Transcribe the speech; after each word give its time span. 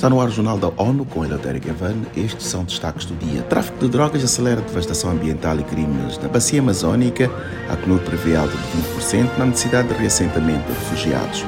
Está 0.00 0.08
no 0.08 0.18
ar 0.18 0.28
o 0.28 0.30
Jornal 0.30 0.56
da 0.56 0.72
ONU 0.78 1.04
com 1.04 1.26
Eleutério 1.26 1.60
Gavan. 1.60 1.94
Estes 2.16 2.46
são 2.46 2.64
destaques 2.64 3.04
do 3.04 3.14
dia. 3.16 3.42
Tráfico 3.42 3.80
de 3.80 3.88
drogas 3.90 4.24
acelera 4.24 4.62
devastação 4.62 5.10
ambiental 5.10 5.60
e 5.60 5.62
crimes 5.62 6.16
na 6.16 6.26
bacia 6.26 6.58
amazónica. 6.58 7.30
A 7.68 7.76
CNUR 7.76 7.98
prevê 7.98 8.34
alta 8.34 8.56
de 8.56 8.98
20% 8.98 9.36
na 9.36 9.44
necessidade 9.44 9.88
de 9.88 9.94
reassentamento 9.94 10.66
de 10.66 10.72
refugiados. 10.72 11.44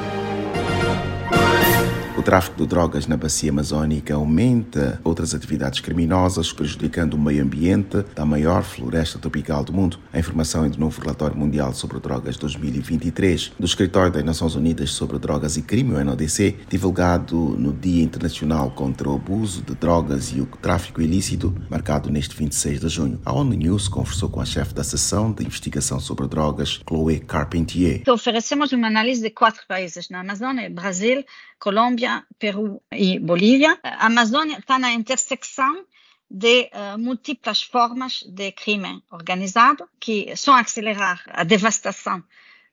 O 2.23 2.31
tráfico 2.33 2.55
de 2.55 2.65
drogas 2.65 3.05
na 3.05 3.17
bacia 3.17 3.51
amazónica 3.51 4.13
aumenta 4.13 4.97
outras 5.03 5.35
atividades 5.35 5.81
criminosas, 5.81 6.53
prejudicando 6.53 7.15
o 7.15 7.19
meio 7.19 7.43
ambiente 7.43 7.97
da 8.15 8.25
maior 8.25 8.63
floresta 8.63 9.19
tropical 9.19 9.61
do 9.61 9.73
mundo. 9.73 9.99
A 10.13 10.19
informação 10.19 10.63
é 10.63 10.69
do 10.69 10.79
novo 10.79 11.01
relatório 11.01 11.35
mundial 11.35 11.73
sobre 11.73 11.99
drogas 11.99 12.37
2023 12.37 13.51
do 13.59 13.65
Escritório 13.65 14.09
das 14.09 14.23
Nações 14.23 14.55
Unidas 14.55 14.91
sobre 14.91 15.19
Drogas 15.19 15.57
e 15.57 15.63
Crime, 15.63 15.95
o 15.95 16.01
NODC, 16.01 16.59
divulgado 16.69 17.35
no 17.35 17.73
Dia 17.73 18.01
Internacional 18.01 18.71
contra 18.71 19.09
o 19.09 19.15
Abuso 19.15 19.61
de 19.61 19.75
Drogas 19.75 20.29
e 20.29 20.39
o 20.39 20.45
Tráfico 20.45 21.01
Ilícito, 21.01 21.53
marcado 21.69 22.09
neste 22.09 22.37
26 22.37 22.79
de 22.79 22.87
junho. 22.87 23.19
A 23.25 23.33
ONU 23.33 23.53
News 23.53 23.89
conversou 23.89 24.29
com 24.29 24.39
a 24.39 24.45
chefe 24.45 24.73
da 24.73 24.85
seção 24.85 25.29
de 25.29 25.43
investigação 25.43 25.99
sobre 25.99 26.25
drogas, 26.29 26.79
Chloé 26.87 27.19
Carpentier. 27.19 28.01
Oferecemos 28.07 28.71
uma 28.71 28.87
análise 28.87 29.21
de 29.21 29.29
quatro 29.29 29.63
países 29.67 30.07
na 30.09 30.21
Amazônia: 30.21 30.69
Brasil, 30.69 31.25
Colômbia, 31.63 32.25
Peru 32.37 32.83
e 32.91 33.17
Bolívia. 33.19 33.79
A 33.81 34.07
Amazônia 34.07 34.57
está 34.59 34.77
na 34.77 34.91
intersecção 34.91 35.85
de 36.29 36.69
uh, 36.73 36.99
múltiplas 36.99 37.63
formas 37.63 38.21
de 38.23 38.51
crime 38.51 39.01
organizado 39.09 39.87
que 39.97 40.35
são 40.35 40.53
acelerar 40.53 41.23
a 41.27 41.45
devastação 41.45 42.21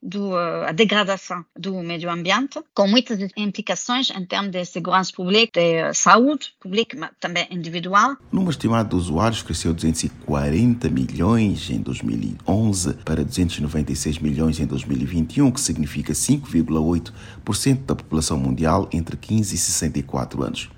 do, 0.03 0.35
a 0.37 0.73
degradação 0.73 1.45
do 1.57 1.75
meio 1.83 2.11
ambiente, 2.11 2.61
com 2.75 2.89
muitas 2.89 3.19
implicações 3.37 4.11
em 4.11 4.25
termos 4.25 4.51
de 4.51 4.65
segurança 4.65 5.13
pública, 5.15 5.61
de 5.61 5.95
saúde 5.95 6.53
pública, 6.61 6.97
mas 6.99 7.11
também 7.21 7.47
individual. 7.51 8.17
O 8.33 8.37
número 8.37 8.51
estimado 8.51 8.91
de 8.91 8.97
usuários 8.97 9.43
cresceu 9.43 9.75
240 9.75 10.89
milhões 10.89 11.71
em 11.71 11.81
2011 11.81 12.95
para 13.05 13.25
296 13.25 14.19
milhões 14.19 14.59
em 14.59 14.67
2021, 14.67 15.51
que 15.51 15.61
significa 15.61 16.13
5,8% 16.13 17.85
da 17.85 17.95
população 17.95 18.39
mundial 18.39 18.89
entre 18.93 19.17
15 19.17 19.55
e 19.55 19.59
64 19.59 20.43
anos 20.43 20.71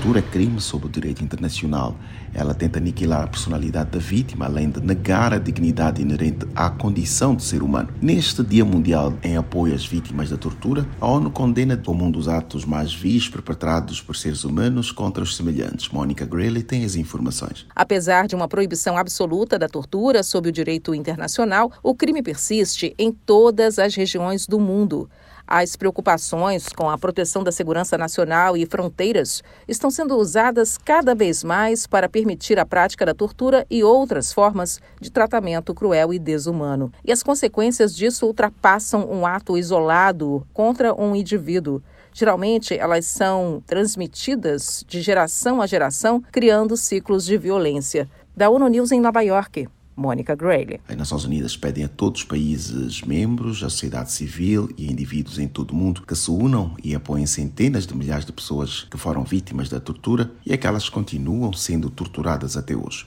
tortura 0.00 0.20
é 0.20 0.22
crime 0.22 0.60
sob 0.60 0.86
o 0.86 0.88
direito 0.88 1.22
internacional. 1.22 1.94
Ela 2.32 2.54
tenta 2.54 2.78
aniquilar 2.78 3.24
a 3.24 3.26
personalidade 3.26 3.90
da 3.90 3.98
vítima, 3.98 4.46
além 4.46 4.70
de 4.70 4.80
negar 4.80 5.32
a 5.32 5.38
dignidade 5.38 6.00
inerente 6.00 6.46
à 6.54 6.70
condição 6.70 7.34
de 7.34 7.42
ser 7.42 7.62
humano. 7.62 7.88
Neste 8.00 8.42
Dia 8.42 8.64
Mundial 8.64 9.14
em 9.22 9.36
apoio 9.36 9.74
às 9.74 9.84
vítimas 9.84 10.30
da 10.30 10.36
tortura, 10.36 10.86
a 11.00 11.06
ONU 11.06 11.30
condena 11.30 11.76
como 11.76 12.04
um 12.04 12.10
dos 12.10 12.28
atos 12.28 12.64
mais 12.64 12.94
vis 12.94 13.28
perpetrados 13.28 14.00
por 14.00 14.16
seres 14.16 14.44
humanos 14.44 14.92
contra 14.92 15.22
os 15.22 15.36
semelhantes. 15.36 15.88
Mônica 15.88 16.24
Grayley 16.24 16.62
tem 16.62 16.84
as 16.84 16.96
informações. 16.96 17.66
Apesar 17.74 18.26
de 18.26 18.34
uma 18.34 18.48
proibição 18.48 18.96
absoluta 18.96 19.58
da 19.58 19.68
tortura 19.68 20.22
sob 20.22 20.48
o 20.48 20.52
direito 20.52 20.94
internacional, 20.94 21.72
o 21.82 21.94
crime 21.94 22.22
persiste 22.22 22.94
em 22.98 23.12
todas 23.12 23.78
as 23.78 23.94
regiões 23.94 24.46
do 24.46 24.58
mundo. 24.58 25.08
As 25.52 25.74
preocupações 25.74 26.68
com 26.68 26.88
a 26.88 26.96
proteção 26.96 27.42
da 27.42 27.50
segurança 27.50 27.98
nacional 27.98 28.56
e 28.56 28.64
fronteiras 28.64 29.42
estão 29.66 29.90
sendo 29.90 30.16
usadas 30.16 30.78
cada 30.78 31.12
vez 31.12 31.42
mais 31.42 31.88
para 31.88 32.08
permitir 32.20 32.58
a 32.58 32.66
prática 32.66 33.06
da 33.06 33.14
tortura 33.14 33.66
e 33.70 33.82
outras 33.82 34.30
formas 34.30 34.78
de 35.00 35.10
tratamento 35.10 35.74
cruel 35.74 36.12
e 36.12 36.18
desumano. 36.18 36.92
E 37.02 37.10
as 37.10 37.22
consequências 37.22 37.96
disso 37.96 38.26
ultrapassam 38.26 39.10
um 39.10 39.24
ato 39.24 39.56
isolado 39.56 40.46
contra 40.52 40.94
um 40.94 41.16
indivíduo. 41.16 41.82
Geralmente, 42.12 42.76
elas 42.76 43.06
são 43.06 43.62
transmitidas 43.66 44.84
de 44.86 45.00
geração 45.00 45.62
a 45.62 45.66
geração, 45.66 46.22
criando 46.30 46.76
ciclos 46.76 47.24
de 47.24 47.38
violência. 47.38 48.06
Da 48.36 48.50
ONU 48.50 48.68
News 48.68 48.92
em 48.92 49.00
Nova 49.00 49.22
York. 49.22 49.66
Mônica 49.96 50.34
Grayley. 50.34 50.80
As 50.88 50.96
Nações 50.96 51.24
Unidas 51.24 51.56
pedem 51.56 51.84
a 51.84 51.88
todos 51.88 52.20
os 52.20 52.26
países 52.26 53.02
membros, 53.02 53.62
a 53.62 53.70
sociedade 53.70 54.12
civil 54.12 54.68
e 54.76 54.90
indivíduos 54.90 55.38
em 55.38 55.48
todo 55.48 55.72
o 55.72 55.74
mundo 55.74 56.02
que 56.06 56.14
se 56.14 56.30
unam 56.30 56.74
e 56.82 56.94
apoiem 56.94 57.26
centenas 57.26 57.86
de 57.86 57.94
milhares 57.94 58.24
de 58.24 58.32
pessoas 58.32 58.86
que 58.90 58.96
foram 58.96 59.24
vítimas 59.24 59.68
da 59.68 59.80
tortura 59.80 60.30
e 60.44 60.52
aquelas 60.52 60.84
que 60.84 60.90
continuam 60.90 61.52
sendo 61.52 61.90
torturadas 61.90 62.56
até 62.56 62.74
hoje 62.74 63.06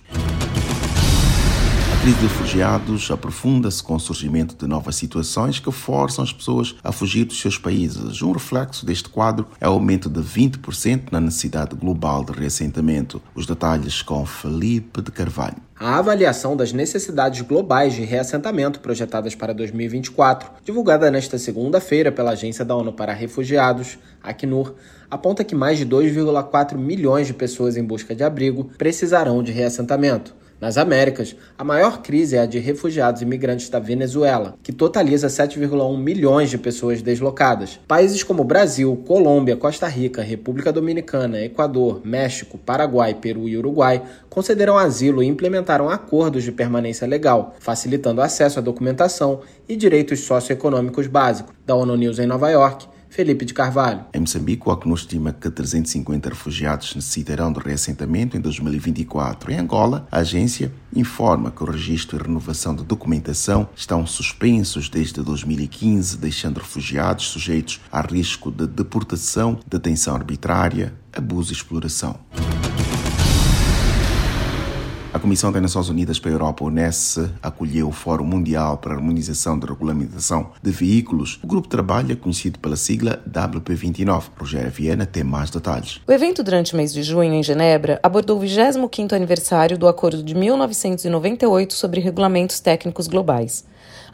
crise 2.04 2.18
de 2.18 2.24
refugiados 2.24 3.10
aprofunda-se 3.12 3.82
com 3.82 3.96
o 3.96 4.00
surgimento 4.00 4.58
de 4.58 4.68
novas 4.68 4.98
situações 4.98 5.58
que 5.58 5.72
forçam 5.72 6.22
as 6.22 6.34
pessoas 6.34 6.76
a 6.84 6.92
fugir 6.92 7.24
dos 7.24 7.40
seus 7.40 7.58
países. 7.58 8.22
Um 8.22 8.34
reflexo 8.34 8.86
deste 8.86 9.08
quadro 9.08 9.48
é 9.58 9.70
o 9.70 9.72
aumento 9.72 10.10
de 10.10 10.20
20% 10.20 11.04
na 11.14 11.22
necessidade 11.22 11.74
global 11.78 12.26
de 12.26 12.34
reassentamento. 12.34 13.22
Os 13.34 13.46
detalhes 13.46 14.02
com 14.02 14.26
Felipe 14.26 15.02
de 15.02 15.12
Carvalho. 15.12 15.56
A 15.80 15.98
avaliação 15.98 16.58
das 16.58 16.74
necessidades 16.74 17.40
globais 17.40 17.94
de 17.94 18.04
reassentamento 18.04 18.82
projetadas 18.82 19.34
para 19.34 19.54
2024, 19.54 20.52
divulgada 20.66 21.10
nesta 21.10 21.38
segunda-feira 21.38 22.12
pela 22.12 22.32
Agência 22.32 22.66
da 22.66 22.76
ONU 22.76 22.92
para 22.92 23.14
Refugiados, 23.14 23.98
Acnur, 24.22 24.74
aponta 25.10 25.42
que 25.46 25.56
mais 25.56 25.78
de 25.78 25.86
2,4 25.86 26.76
milhões 26.76 27.28
de 27.28 27.34
pessoas 27.34 27.78
em 27.78 27.84
busca 27.84 28.14
de 28.14 28.26
abrigo 28.26 28.66
precisarão 28.78 29.42
de 29.42 29.54
reassentamento. 29.54 30.43
Nas 30.64 30.78
Américas, 30.78 31.36
a 31.58 31.64
maior 31.66 32.02
crise 32.02 32.38
é 32.38 32.40
a 32.40 32.46
de 32.46 32.58
refugiados 32.58 33.20
e 33.20 33.26
imigrantes 33.26 33.68
da 33.68 33.80
Venezuela, 33.80 34.56
que 34.64 34.72
totaliza 34.72 35.28
7,1 35.28 35.98
milhões 35.98 36.50
de 36.50 36.58
pessoas 36.58 37.02
deslocadas. 37.02 37.82
Países 37.86 38.24
como 38.24 38.46
Brasil, 38.46 38.96
Colômbia, 39.06 39.58
Costa 39.58 39.90
Rica, 39.90 40.22
República 40.22 40.72
Dominicana, 40.72 41.42
Equador, 41.42 42.00
México, 42.06 42.58
Paraguai, 42.58 43.14
Peru 43.14 43.50
e 43.50 43.58
Uruguai 43.58 44.04
concederam 44.30 44.78
asilo 44.78 45.22
e 45.22 45.28
implementaram 45.28 45.90
acordos 45.90 46.46
de 46.46 46.52
permanência 46.54 47.06
legal, 47.06 47.58
facilitando 47.60 48.22
acesso 48.22 48.58
à 48.58 48.62
documentação 48.62 49.42
e 49.68 49.76
direitos 49.76 50.22
socioeconômicos 50.22 51.08
básicos. 51.08 51.54
Da 51.66 51.76
ONU 51.76 51.98
News 51.98 52.20
em 52.20 52.26
Nova 52.26 52.50
York, 52.50 52.88
Felipe 53.14 53.46
de 53.46 53.54
Carvalho. 53.54 54.06
Em 54.12 54.20
Moçambique, 54.20 54.68
o 54.68 54.72
Acnur 54.72 54.98
estima 54.98 55.32
que 55.32 55.48
350 55.48 56.30
refugiados 56.30 56.96
necessitarão 56.96 57.54
de 57.54 57.60
reassentamento 57.60 58.36
em 58.36 58.42
2024. 58.42 59.52
Em 59.52 59.60
Angola, 59.60 60.08
a 60.12 60.18
agência 60.18 60.74
informa 60.96 61.52
que 61.52 61.62
o 61.62 61.70
registro 61.70 62.18
e 62.18 62.24
renovação 62.24 62.76
de 62.76 62.84
documentação 62.84 63.70
estão 63.76 64.04
suspensos 64.08 64.90
desde 64.90 65.22
2015, 65.22 66.18
deixando 66.18 66.58
refugiados 66.58 67.28
sujeitos 67.28 67.80
a 67.92 68.02
risco 68.02 68.50
de 68.50 68.66
deportação, 68.66 69.60
detenção 69.68 70.16
arbitrária, 70.16 70.96
abuso 71.16 71.52
e 71.52 71.56
exploração. 71.56 72.20
Comissão 75.24 75.54
das 75.54 75.62
Nações 75.62 75.88
Unidas 75.88 76.20
para 76.20 76.32
a 76.32 76.34
Europa, 76.34 76.66
UNES, 76.66 77.18
acolheu 77.42 77.88
o 77.88 77.94
Fórum 77.94 78.26
Mundial 78.26 78.78
para 78.78 78.92
a 78.92 78.98
Harmonização 78.98 79.58
da 79.58 79.66
Regulamentação 79.66 80.52
de 80.62 80.70
Veículos. 80.70 81.40
O 81.42 81.48
grupo 81.48 81.70
trabalha, 81.70 82.14
conhecido 82.14 82.60
pela 82.60 82.76
sigla 82.76 83.24
WP29. 83.32 84.24
Rogério 84.38 84.70
Viana 84.70 85.06
tem 85.06 85.24
mais 85.24 85.50
detalhes. 85.50 86.02
O 86.06 86.12
evento, 86.12 86.44
durante 86.44 86.74
o 86.74 86.76
mês 86.76 86.92
de 86.92 87.02
junho, 87.04 87.34
em 87.34 87.42
Genebra, 87.42 88.02
abordou 88.04 88.38
o 88.38 88.42
25º 88.42 89.14
aniversário 89.14 89.78
do 89.78 89.88
Acordo 89.88 90.22
de 90.22 90.36
1998 90.36 91.74
sobre 91.74 92.02
Regulamentos 92.02 92.60
Técnicos 92.60 93.08
Globais. 93.08 93.64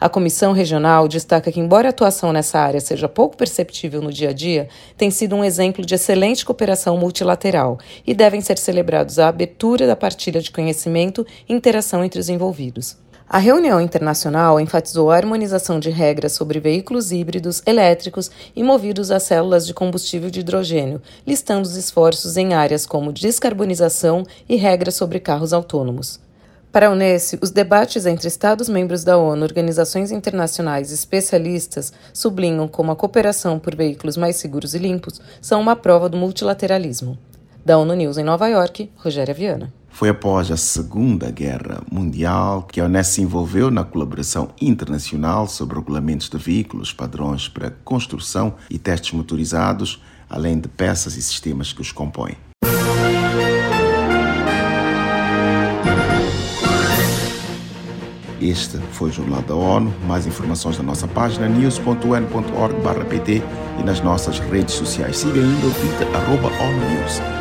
A 0.00 0.08
Comissão 0.08 0.52
Regional 0.52 1.06
destaca 1.06 1.52
que, 1.52 1.60
embora 1.60 1.88
a 1.88 1.90
atuação 1.90 2.32
nessa 2.32 2.58
área 2.58 2.80
seja 2.80 3.08
pouco 3.08 3.36
perceptível 3.36 4.00
no 4.00 4.12
dia 4.12 4.30
a 4.30 4.32
dia, 4.32 4.68
tem 4.96 5.10
sido 5.10 5.36
um 5.36 5.44
exemplo 5.44 5.84
de 5.84 5.94
excelente 5.94 6.44
cooperação 6.44 6.96
multilateral 6.96 7.78
e 8.06 8.14
devem 8.14 8.40
ser 8.40 8.56
celebrados 8.56 9.18
a 9.18 9.28
abertura 9.28 9.86
da 9.86 9.94
partilha 9.94 10.40
de 10.40 10.50
conhecimento 10.50 11.26
e 11.48 11.52
interação 11.52 12.02
entre 12.02 12.18
os 12.18 12.28
envolvidos. 12.28 12.96
A 13.32 13.38
reunião 13.38 13.80
internacional 13.80 14.58
enfatizou 14.58 15.08
a 15.08 15.16
harmonização 15.16 15.78
de 15.78 15.88
regras 15.88 16.32
sobre 16.32 16.58
veículos 16.58 17.12
híbridos, 17.12 17.62
elétricos 17.64 18.28
e 18.56 18.62
movidos 18.62 19.12
a 19.12 19.20
células 19.20 19.64
de 19.64 19.72
combustível 19.72 20.30
de 20.30 20.40
hidrogênio, 20.40 21.00
listando 21.24 21.62
os 21.62 21.76
esforços 21.76 22.36
em 22.36 22.54
áreas 22.54 22.86
como 22.86 23.12
descarbonização 23.12 24.24
e 24.48 24.56
regras 24.56 24.96
sobre 24.96 25.20
carros 25.20 25.52
autônomos. 25.52 26.18
Para 26.72 26.86
a 26.86 26.90
Unesco, 26.90 27.38
os 27.42 27.50
debates 27.50 28.06
entre 28.06 28.28
Estados-membros 28.28 29.02
da 29.02 29.18
ONU, 29.18 29.42
organizações 29.42 30.12
internacionais 30.12 30.92
e 30.92 30.94
especialistas 30.94 31.92
sublinham 32.12 32.68
como 32.68 32.92
a 32.92 32.96
cooperação 32.96 33.58
por 33.58 33.74
veículos 33.74 34.16
mais 34.16 34.36
seguros 34.36 34.72
e 34.72 34.78
limpos 34.78 35.20
são 35.40 35.60
uma 35.60 35.74
prova 35.74 36.08
do 36.08 36.16
multilateralismo. 36.16 37.18
Da 37.64 37.76
ONU 37.76 37.94
News 37.94 38.18
em 38.18 38.22
Nova 38.22 38.46
York, 38.46 38.88
Rogéria 38.94 39.34
Viana. 39.34 39.72
Foi 39.88 40.10
após 40.10 40.48
a 40.52 40.56
Segunda 40.56 41.28
Guerra 41.32 41.82
Mundial 41.90 42.62
que 42.62 42.80
a 42.80 42.84
Unesco 42.84 43.14
se 43.14 43.22
envolveu 43.22 43.68
na 43.68 43.82
colaboração 43.82 44.50
internacional 44.60 45.48
sobre 45.48 45.76
regulamentos 45.76 46.28
de 46.28 46.38
veículos, 46.38 46.92
padrões 46.92 47.48
para 47.48 47.72
construção 47.84 48.54
e 48.70 48.78
testes 48.78 49.12
motorizados, 49.12 50.00
além 50.28 50.60
de 50.60 50.68
peças 50.68 51.16
e 51.16 51.22
sistemas 51.22 51.72
que 51.72 51.80
os 51.80 51.90
compõem. 51.90 52.36
Este 58.50 58.78
foi 58.90 59.10
o 59.10 59.12
Jornal 59.12 59.42
da 59.42 59.54
ONU. 59.54 59.94
Mais 60.08 60.26
informações 60.26 60.76
na 60.76 60.82
nossa 60.82 61.06
página 61.06 61.48
news.un.org/pt 61.48 63.42
e 63.78 63.84
nas 63.84 64.00
nossas 64.00 64.40
redes 64.40 64.74
sociais. 64.74 65.18
Siga 65.18 65.40
ainda 65.40 65.66
o 65.68 65.70
Twitter, 65.70 66.08
arroba 66.16 66.48
ONU 66.48 66.90
News. 66.90 67.39